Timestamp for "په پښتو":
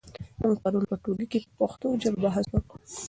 1.47-1.87